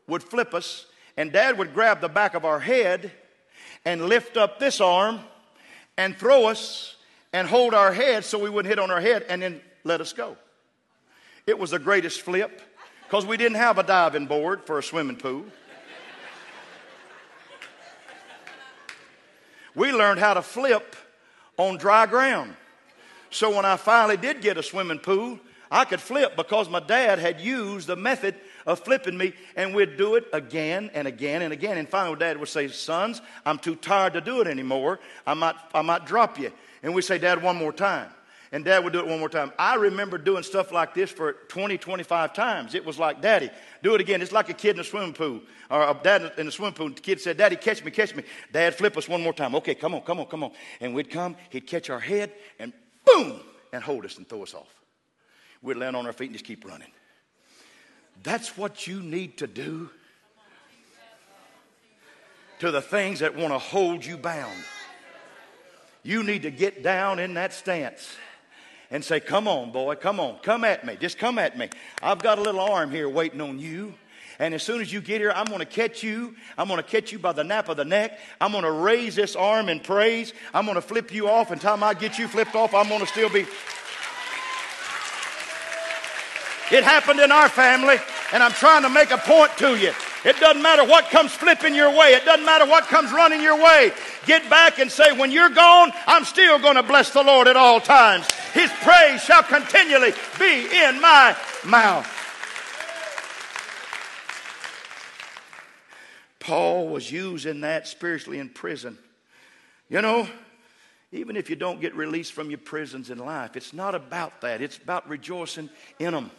[0.06, 3.12] would flip us, and dad would grab the back of our head
[3.84, 5.20] and lift up this arm
[5.96, 6.96] and throw us
[7.32, 10.12] and hold our head so we wouldn't hit on our head and then let us
[10.12, 10.36] go.
[11.46, 12.60] It was the greatest flip
[13.04, 15.44] because we didn't have a diving board for a swimming pool.
[19.74, 20.96] We learned how to flip
[21.56, 22.54] on dry ground.
[23.30, 25.38] So when I finally did get a swimming pool,
[25.70, 28.34] I could flip because my dad had used the method
[28.66, 31.78] of flipping me, and we'd do it again and again and again.
[31.78, 34.98] And finally, dad would say, Sons, I'm too tired to do it anymore.
[35.26, 36.52] I might, I might drop you.
[36.82, 38.10] And we say, Dad, one more time.
[38.52, 39.52] And dad would do it one more time.
[39.58, 42.74] I remember doing stuff like this for 20, 25 times.
[42.74, 43.48] It was like, Daddy,
[43.82, 44.20] do it again.
[44.22, 46.88] It's like a kid in a swimming pool or a dad in a swimming pool.
[46.88, 48.24] The kid said, Daddy, catch me, catch me.
[48.52, 49.54] Dad, flip us one more time.
[49.54, 50.50] Okay, come on, come on, come on.
[50.80, 52.72] And we'd come, he'd catch our head and
[53.04, 53.40] boom,
[53.72, 54.74] and hold us and throw us off.
[55.62, 56.90] We'd land on our feet and just keep running.
[58.24, 59.90] That's what you need to do
[62.58, 64.58] to the things that want to hold you bound.
[66.02, 68.16] You need to get down in that stance
[68.90, 70.96] and say, Come on, boy, come on, come at me.
[71.00, 71.68] Just come at me.
[72.02, 73.94] I've got a little arm here waiting on you.
[74.38, 76.34] And as soon as you get here, I'm going to catch you.
[76.56, 78.18] I'm going to catch you by the nape of the neck.
[78.40, 80.32] I'm going to raise this arm in praise.
[80.54, 81.50] I'm going to flip you off.
[81.50, 83.46] And time I get you flipped off, I'm going to still be.
[86.70, 87.96] It happened in our family,
[88.32, 89.92] and I'm trying to make a point to you.
[90.24, 92.12] It doesn't matter what comes flipping your way.
[92.12, 93.92] It doesn't matter what comes running your way.
[94.26, 97.56] Get back and say, when you're gone, I'm still going to bless the Lord at
[97.56, 98.30] all times.
[98.52, 102.06] His praise shall continually be in my mouth.
[106.38, 108.98] Paul was using that spiritually in prison.
[109.88, 110.28] You know,
[111.12, 114.60] even if you don't get released from your prisons in life, it's not about that.
[114.60, 116.30] It's about rejoicing in them.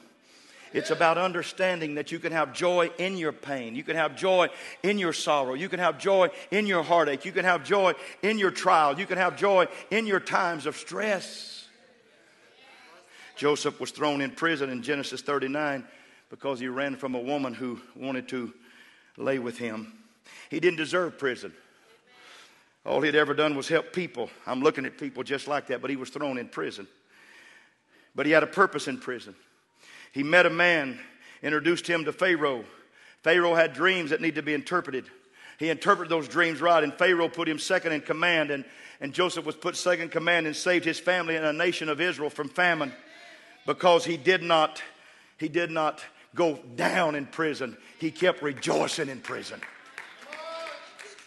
[0.74, 3.76] It's about understanding that you can have joy in your pain.
[3.76, 4.50] You can have joy
[4.84, 5.54] in your sorrow.
[5.54, 7.26] You can have joy in your heartache.
[7.26, 8.98] You can have joy in your trial.
[8.98, 11.68] You can have joy in your times of stress.
[13.36, 15.86] Joseph was thrown in prison in Genesis 39
[16.30, 18.54] because he ran from a woman who wanted to
[19.18, 19.94] lay with him.
[20.50, 21.54] He didn't deserve prison.
[22.86, 24.30] All he'd ever done was help people.
[24.48, 26.88] I'm looking at people just like that, but he was thrown in prison.
[28.16, 29.36] But he had a purpose in prison.
[30.12, 31.00] He met a man,
[31.42, 32.66] introduced him to Pharaoh.
[33.24, 35.06] Pharaoh had dreams that need to be interpreted.
[35.58, 38.66] He interpreted those dreams right, and Pharaoh put him second in command, and,
[39.00, 42.02] and Joseph was put second in command and saved his family and a nation of
[42.02, 42.92] Israel from famine
[43.66, 44.82] because he did not,
[45.38, 46.02] he did not
[46.36, 47.78] go down in prison.
[48.00, 49.62] He kept rejoicing in prison.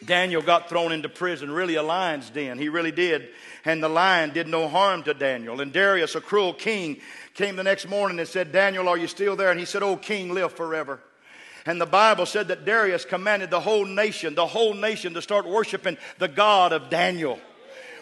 [0.06, 2.58] Daniel got thrown into prison, really a lion's den.
[2.58, 3.28] He really did.
[3.64, 5.60] And the lion did no harm to Daniel.
[5.60, 6.98] And Darius, a cruel king,
[7.34, 9.50] came the next morning and said, Daniel, are you still there?
[9.50, 11.00] And he said, Oh, king, live forever.
[11.66, 15.46] And the Bible said that Darius commanded the whole nation, the whole nation to start
[15.46, 17.38] worshiping the God of Daniel.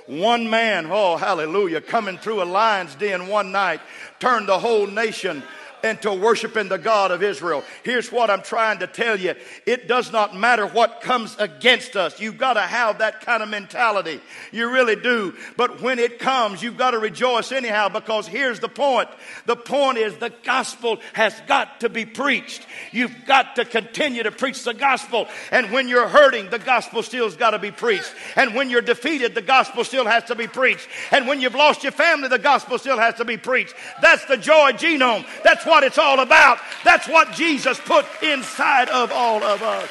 [0.07, 3.81] One man, oh, hallelujah, coming through a lion's den one night
[4.19, 5.45] turned the whole nation
[5.85, 7.64] into worshiping the God of Israel.
[7.83, 9.35] Here's what I'm trying to tell you.
[9.66, 12.21] It does not matter what comes against us.
[12.21, 14.21] You've got to have that kind of mentality.
[14.53, 15.35] You really do.
[15.57, 19.09] But when it comes, you've got to rejoice anyhow because here's the point.
[19.47, 22.66] The point is the gospel has got to be preached.
[22.92, 25.29] You've got to continue to preach the gospel.
[25.51, 28.12] And when you're hurting, the gospel still's got to be preached.
[28.37, 30.88] And when you're defeated, the gospel still has to be preached.
[31.11, 33.75] And when you've lost your family, the gospel still has to be preached.
[34.01, 35.27] That's the joy genome.
[35.42, 36.59] That's what it's all about.
[36.85, 39.89] That's what Jesus put inside of all of us.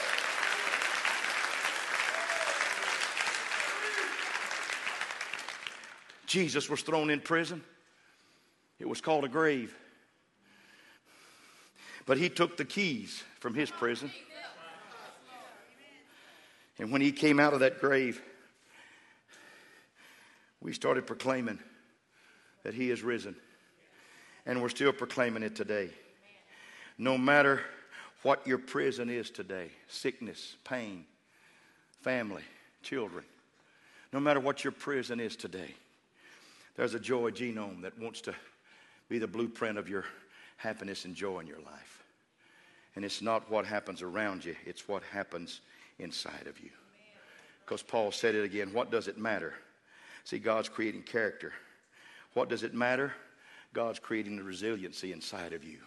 [6.28, 7.62] Jesus was thrown in prison.
[8.80, 9.76] It was called a grave.
[12.06, 14.12] But he took the keys from his prison.
[16.80, 18.22] And when he came out of that grave,
[20.62, 21.60] we started proclaiming
[22.63, 23.36] that he is risen
[24.45, 25.89] and we're still proclaiming it today.
[26.97, 27.62] No matter
[28.23, 31.06] what your prison is today sickness, pain,
[32.01, 32.43] family,
[32.84, 33.23] children
[34.13, 35.73] no matter what your prison is today,
[36.75, 38.36] there's a joy genome that wants to
[39.10, 40.06] be the blueprint of your
[40.58, 42.04] happiness and joy in your life.
[42.95, 45.62] And it's not what happens around you, it's what happens
[45.99, 46.69] inside of you.
[47.65, 49.54] Because Paul said it again what does it matter?
[50.23, 51.54] See, God's creating character.
[52.34, 53.13] What does it matter?
[53.73, 55.77] God's creating the resiliency inside of you.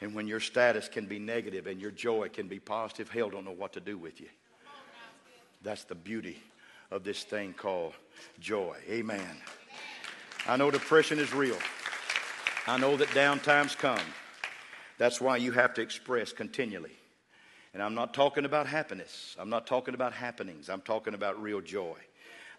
[0.00, 3.44] And when your status can be negative and your joy can be positive, hell don't
[3.44, 4.28] know what to do with you.
[5.62, 6.38] That's the beauty
[6.90, 7.94] of this thing called
[8.38, 8.76] joy.
[8.88, 9.36] Amen.
[10.46, 11.58] I know depression is real.
[12.66, 13.98] I know that down times come.
[14.98, 16.92] That's why you have to express continually.
[17.74, 19.36] And I'm not talking about happiness.
[19.38, 20.68] I'm not talking about happenings.
[20.68, 21.96] I'm talking about real joy.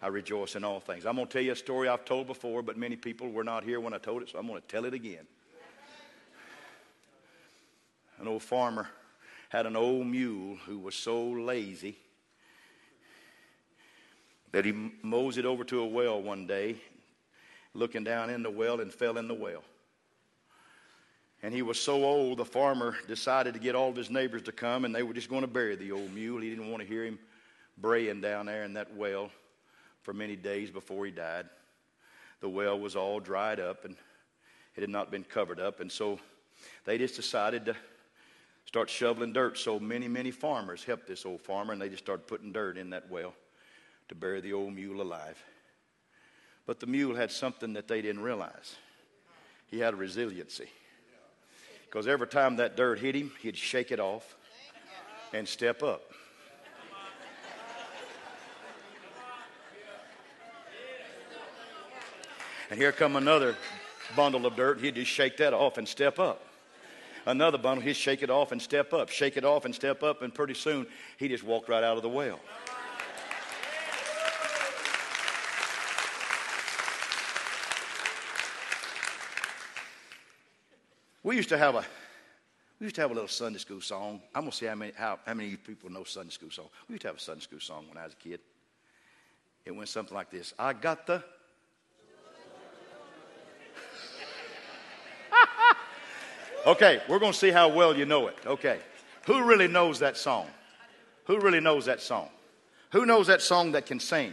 [0.02, 1.04] I rejoice in all things.
[1.04, 3.64] I'm going to tell you a story I've told before, but many people were not
[3.64, 5.26] here when I told it, so I'm going to tell it again.
[8.18, 8.88] An old farmer
[9.50, 11.96] had an old mule who was so lazy
[14.52, 16.76] that he moseyed over to a well one day,
[17.74, 19.62] looking down in the well, and fell in the well.
[21.42, 24.52] And he was so old, the farmer decided to get all of his neighbors to
[24.52, 26.40] come, and they were just going to bury the old mule.
[26.40, 27.18] He didn't want to hear him
[27.78, 29.30] braying down there in that well
[30.10, 31.46] for many days before he died.
[32.40, 33.94] The well was all dried up and
[34.74, 35.78] it had not been covered up.
[35.78, 36.18] And so
[36.84, 37.76] they just decided to
[38.66, 39.56] start shoveling dirt.
[39.56, 42.90] So many, many farmers helped this old farmer and they just started putting dirt in
[42.90, 43.34] that well
[44.08, 45.40] to bury the old mule alive.
[46.66, 48.74] But the mule had something that they didn't realize
[49.68, 50.70] he had a resiliency.
[51.84, 54.34] Because every time that dirt hit him, he'd shake it off
[55.32, 56.02] and step up.
[62.70, 63.56] And here come another
[64.14, 64.80] bundle of dirt.
[64.80, 66.40] He'd just shake that off and step up.
[67.26, 70.22] Another bundle, he'd shake it off and step up, shake it off and step up,
[70.22, 70.86] and pretty soon
[71.18, 72.38] he just walked right out of the well.
[81.22, 81.84] We used to have a
[82.78, 84.22] we used to have a little Sunday school song.
[84.34, 86.68] I'm gonna see how many how, how many people know Sunday school song.
[86.88, 88.40] We used to have a Sunday school song when I was a kid.
[89.66, 91.22] It went something like this: I got the
[96.66, 98.36] Okay, we're going to see how well you know it.
[98.44, 98.78] Okay.
[99.26, 100.46] Who really knows that song?
[101.24, 102.28] Who really knows that song?
[102.92, 104.32] Who knows that song that can sing?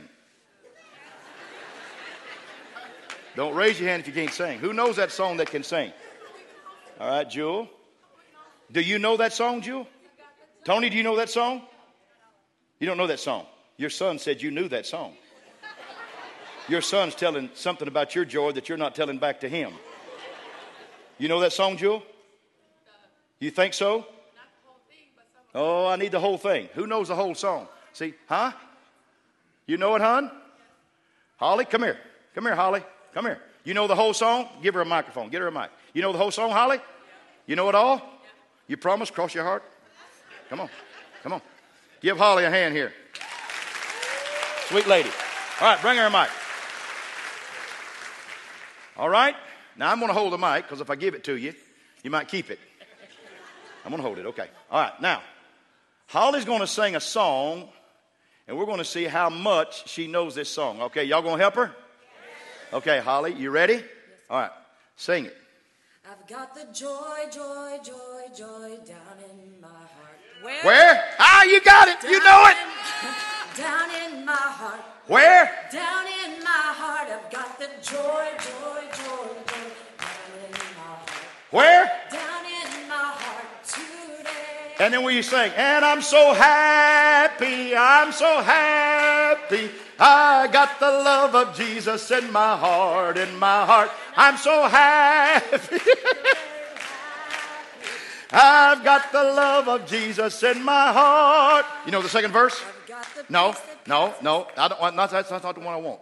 [3.36, 4.58] Don't raise your hand if you can't sing.
[4.60, 5.93] Who knows that song that can sing?
[6.99, 7.70] All right, Jewel.
[8.72, 9.88] Do you know that song, Jewel?
[10.66, 11.62] Tony, do you know that song?
[12.80, 13.45] You don't know that song.
[13.78, 15.14] Your son said you knew that song.
[16.68, 19.72] Your son's telling something about your joy that you're not telling back to him.
[21.20, 22.04] You know that song, Jewel?
[23.40, 24.06] You think so?
[25.54, 26.70] Oh, I need the whole thing.
[26.74, 27.68] Who knows the whole song?
[27.94, 28.52] See, huh?
[29.66, 30.32] You know it, hon?
[31.38, 31.98] Holly, come here.
[32.36, 32.82] Come here, Holly.
[33.14, 33.42] Come here.
[33.64, 34.48] You know the whole song?
[34.62, 35.30] Give her a microphone.
[35.30, 35.70] Get her a mic.
[35.94, 36.80] You know the whole song, Holly?
[37.48, 38.02] You know it all?
[38.68, 39.10] You promise?
[39.10, 39.64] Cross your heart?
[40.50, 40.70] Come on.
[41.24, 41.42] Come on.
[42.02, 42.94] Give Holly a hand here.
[44.68, 45.10] Sweet lady.
[45.60, 46.30] All right, bring her a mic.
[48.96, 49.36] All right?
[49.76, 51.54] Now I'm going to hold the mic because if I give it to you,
[52.04, 52.60] you might keep it.
[53.86, 54.25] I'm going to hold it.
[54.28, 54.47] Okay.
[54.71, 55.01] All right.
[55.01, 55.21] Now,
[56.07, 57.67] Holly's going to sing a song,
[58.47, 60.82] And we're going to see how much she knows this song.
[60.84, 61.75] Okay, y'all going to help her?
[62.73, 63.84] Okay, Holly, you ready?
[64.30, 64.51] All right,
[64.95, 65.38] sing it.
[66.09, 70.19] I've got the joy, joy, joy, joy down in my heart.
[70.41, 70.63] Where?
[70.63, 71.03] Where?
[71.19, 72.03] Ah, you got it.
[72.03, 72.57] You know it.
[72.57, 74.80] In, down in my heart.
[75.07, 75.51] Where?
[75.71, 77.09] Down in my heart.
[77.09, 81.09] I've got the joy, joy, joy, joy down in my heart.
[81.51, 81.91] Where?
[82.11, 82.26] Down
[84.80, 85.51] And then will you sing?
[85.55, 87.75] And I'm so happy.
[87.75, 89.71] I'm so happy.
[89.99, 93.89] I got the love of Jesus in my heart, in my heart.
[94.15, 95.80] I'm so happy.
[98.32, 101.65] I've got the love of Jesus in my heart.
[101.86, 102.61] You know the second verse?
[103.30, 103.55] No,
[103.88, 104.47] no, no.
[104.55, 106.01] I don't want, not, that's not the one I want.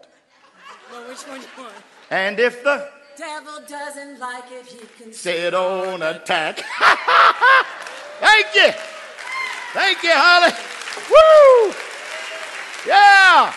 [0.92, 1.74] Well, which one you want?
[2.10, 6.58] And if the devil doesn't like it, he can sit on attack.
[8.20, 8.72] Thank you.
[9.74, 10.54] Thank you, Holly.
[11.10, 11.74] Woo!
[12.88, 13.54] Yeah.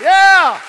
[0.00, 0.60] Yeah.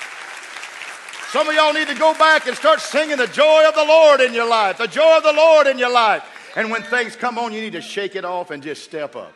[1.30, 4.20] Some of y'all need to go back and start singing the joy of the Lord
[4.20, 4.78] in your life.
[4.78, 6.24] The joy of the Lord in your life.
[6.56, 9.32] And when things come on, you need to shake it off and just step up.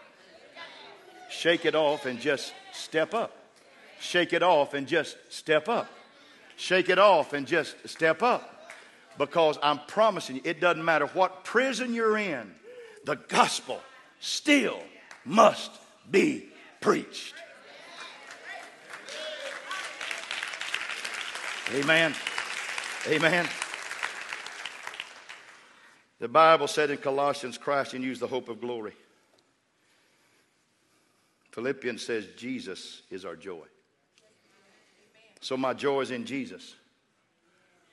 [1.31, 3.35] Shake it off and just step up.
[4.01, 5.89] Shake it off and just step up.
[6.57, 8.73] Shake it off and just step up.
[9.19, 12.55] Because I'm promising you, it doesn't matter what prison you're in,
[13.05, 13.81] the gospel
[14.21, 14.81] still
[15.25, 15.71] must
[16.11, 16.49] be
[16.81, 17.35] preached.
[21.75, 22.15] Amen.
[23.09, 23.47] Amen.
[26.19, 28.95] The Bible said in Colossians, Christ and use the hope of glory.
[31.53, 33.65] Philippians says Jesus is our joy.
[35.41, 36.75] So my joy is in Jesus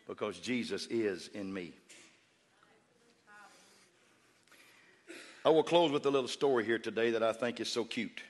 [0.08, 1.74] because Jesus is in me.
[5.46, 8.22] I will close with a little story here today that I think is so cute.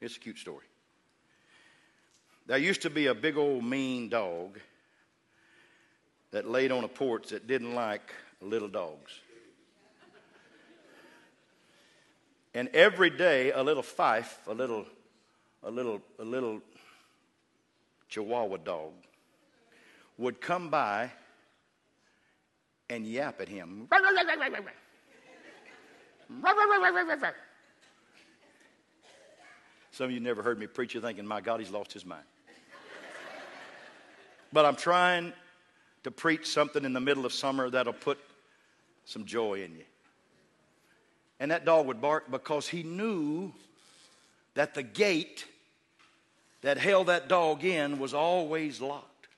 [0.00, 0.66] It's a cute story.
[2.46, 4.60] There used to be a big old mean dog
[6.30, 9.12] that laid on a porch that didn't like little dogs.
[12.54, 14.86] And every day, a little fife, a little,
[15.62, 16.62] a little, a little
[18.16, 18.92] Chihuahua dog
[20.16, 21.10] would come by
[22.88, 23.86] and yap at him.
[29.90, 32.24] Some of you never heard me preach, you're thinking, my God, he's lost his mind.
[34.50, 35.34] But I'm trying
[36.04, 38.18] to preach something in the middle of summer that'll put
[39.04, 39.84] some joy in you.
[41.38, 43.52] And that dog would bark because he knew
[44.54, 45.44] that the gate
[46.66, 49.28] that held that dog in was always locked.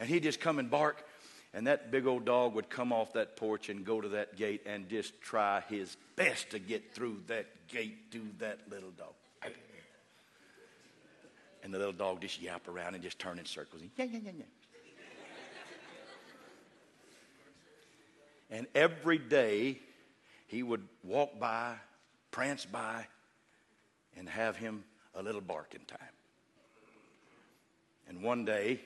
[0.00, 1.06] And he'd just come and bark,
[1.54, 4.62] and that big old dog would come off that porch and go to that gate
[4.66, 9.14] and just try his best to get through that gate to that little dog.
[11.62, 13.82] And the little dog just yap around and just turn in circles.
[13.96, 14.44] Yeah, yeah, yeah, yeah.
[18.50, 19.78] And every day
[20.48, 21.74] he would walk by,
[22.30, 23.06] prance by,
[24.16, 25.98] and have him a little barking time.
[28.08, 28.80] And one day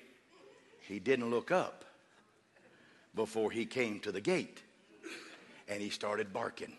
[0.88, 1.84] he didn't look up
[3.14, 4.62] before he came to the gate
[5.68, 6.72] and he started barking.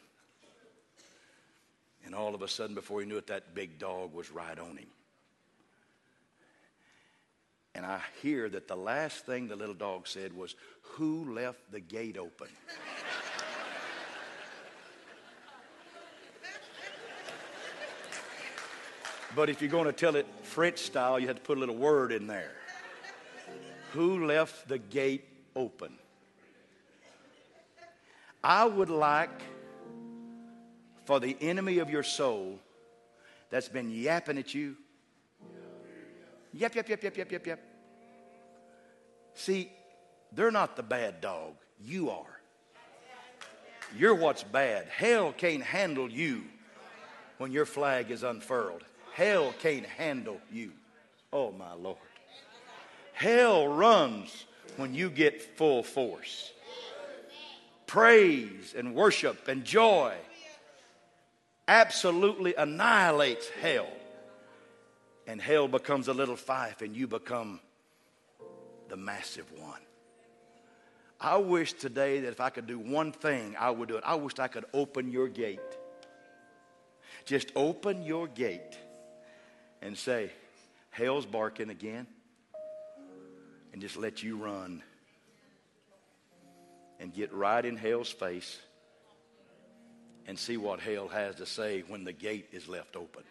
[2.05, 4.77] And all of a sudden, before he knew it, that big dog was right on
[4.77, 4.87] him.
[7.73, 11.79] And I hear that the last thing the little dog said was, Who left the
[11.79, 12.49] gate open?
[19.35, 21.75] But if you're going to tell it French style, you have to put a little
[21.75, 22.51] word in there.
[23.93, 25.25] Who left the gate
[25.55, 25.93] open?
[28.43, 29.41] I would like
[31.05, 32.59] for the enemy of your soul
[33.49, 34.77] that's been yapping at you
[36.53, 37.59] Yep, yep, yep, yep, yep, yep, yep.
[39.33, 39.71] See,
[40.33, 41.53] they're not the bad dog.
[41.81, 42.39] You are.
[43.97, 44.87] You're what's bad.
[44.87, 46.43] Hell can't handle you
[47.37, 48.83] when your flag is unfurled.
[49.13, 50.71] Hell can't handle you.
[51.33, 51.97] Oh, my Lord.
[53.13, 54.45] Hell runs
[54.77, 56.51] when you get full force.
[57.87, 60.15] Praise and worship and joy
[61.67, 63.87] absolutely annihilates hell
[65.27, 67.59] and hell becomes a little fife and you become
[68.89, 69.79] the massive one.
[71.19, 74.03] I wish today that if I could do one thing, I would do it.
[74.05, 75.59] I wish I could open your gate.
[77.25, 78.77] Just open your gate
[79.81, 80.31] and say,
[80.89, 82.05] Hell's barking again,
[83.73, 84.83] and just let you run
[86.99, 88.59] and get right in hell's face
[90.27, 93.23] and see what hell has to say when the gate is left open.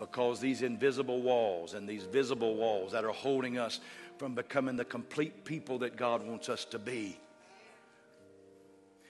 [0.00, 3.78] Because these invisible walls and these visible walls that are holding us
[4.18, 7.16] from becoming the complete people that God wants us to be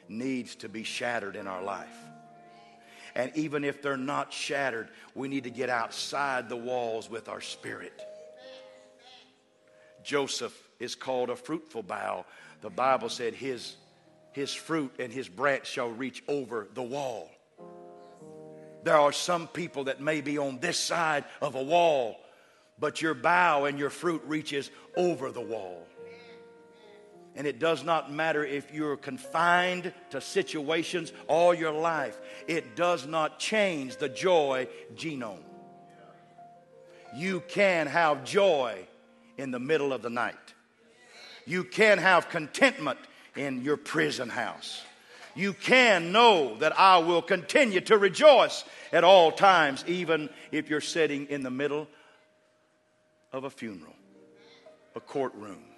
[0.08, 2.11] needs to be shattered in our life.
[3.14, 7.40] And even if they're not shattered, we need to get outside the walls with our
[7.40, 7.92] spirit.
[10.02, 12.24] Joseph is called a fruitful bough.
[12.60, 13.76] The Bible said his,
[14.32, 17.30] his fruit and his branch shall reach over the wall.
[18.84, 22.18] There are some people that may be on this side of a wall,
[22.78, 25.86] but your bough and your fruit reaches over the wall.
[27.34, 33.06] And it does not matter if you're confined to situations all your life, it does
[33.06, 35.42] not change the joy genome.
[37.16, 38.86] You can have joy
[39.38, 40.34] in the middle of the night,
[41.46, 42.98] you can have contentment
[43.34, 44.82] in your prison house.
[45.34, 50.82] You can know that I will continue to rejoice at all times, even if you're
[50.82, 51.88] sitting in the middle
[53.32, 53.94] of a funeral,
[54.94, 55.71] a courtroom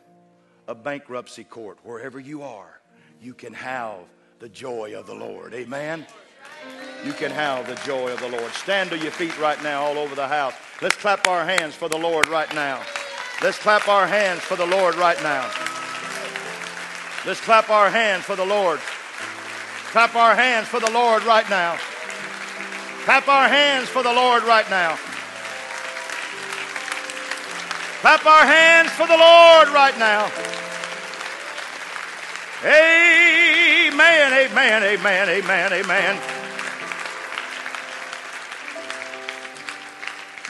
[0.66, 2.80] a bankruptcy court, wherever you are,
[3.20, 3.98] you can have
[4.38, 5.54] the joy of the Lord.
[5.54, 6.06] Amen.
[7.04, 8.50] You can have the joy of the Lord.
[8.52, 10.54] Stand to your feet right now, all over the house.
[10.80, 12.82] Let's clap our hands for the Lord right now.
[13.42, 15.50] Let's clap our hands for the Lord right now.
[17.26, 18.80] Let's clap our hands for the Lord.
[19.92, 21.76] Clap our hands for the Lord right now.
[23.04, 24.98] Clap our hands for the Lord right now.
[28.04, 30.30] Clap our hands for the Lord right now.
[32.62, 36.20] Amen, amen, amen, amen, amen.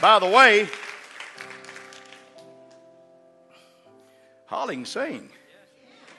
[0.01, 0.67] By the way,
[4.47, 5.29] Holly can sing.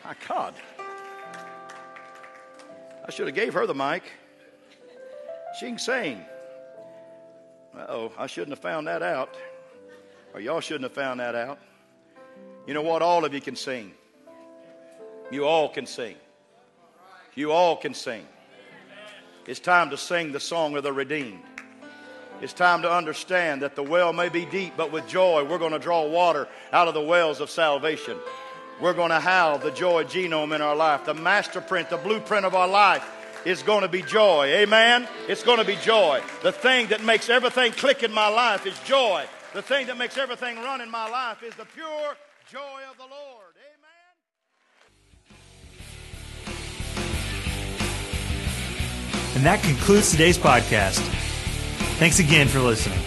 [0.07, 0.55] My God.
[3.07, 4.05] I should have gave her the mic.
[5.61, 6.25] She can sing.
[7.77, 9.37] oh, I shouldn't have found that out.
[10.37, 11.59] Or y'all shouldn't have found that out.
[12.67, 13.01] You know what?
[13.01, 13.93] All of you can sing.
[15.31, 16.15] You all can sing.
[17.35, 18.27] You all can sing.
[19.47, 21.41] It's time to sing the song of the redeemed.
[22.43, 25.73] It's time to understand that the well may be deep, but with joy, we're going
[25.73, 28.19] to draw water out of the wells of salvation.
[28.79, 31.07] We're going to have the joy genome in our life.
[31.07, 33.11] The master print, the blueprint of our life
[33.47, 34.49] is going to be joy.
[34.49, 35.09] Amen?
[35.29, 36.21] It's going to be joy.
[36.43, 39.25] The thing that makes everything click in my life is joy.
[39.57, 42.15] The thing that makes everything run in my life is the pure
[42.53, 43.55] joy of the Lord.
[43.57, 44.13] Amen.
[49.35, 51.01] And that concludes today's podcast.
[51.97, 53.01] Thanks again for listening.